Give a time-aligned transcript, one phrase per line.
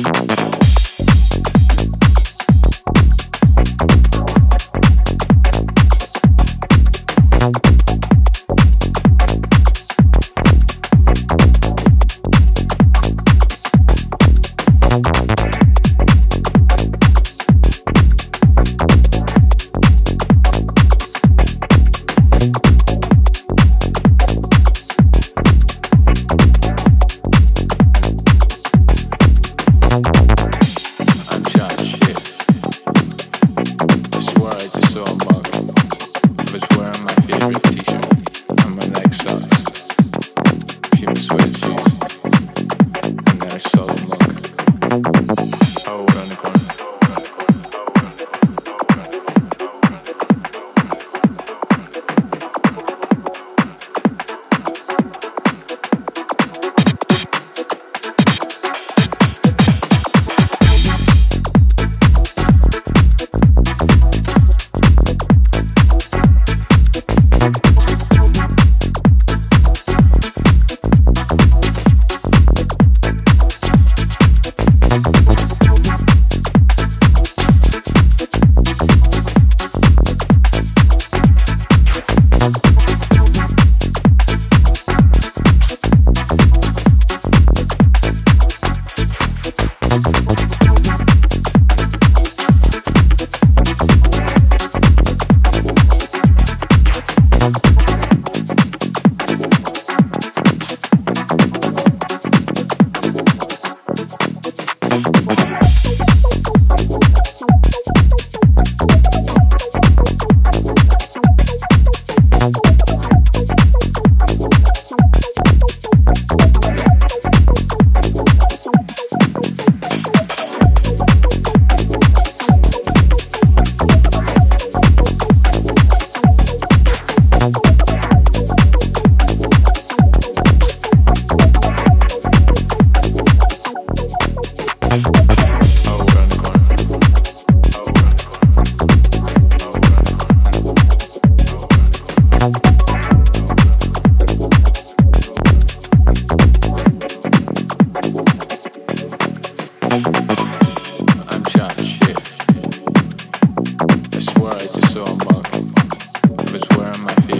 [0.00, 0.41] Bye.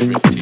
[0.02, 0.41] Solo